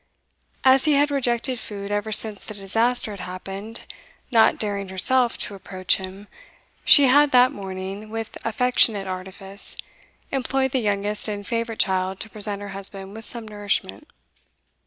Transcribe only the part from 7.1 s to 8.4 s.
that morning, with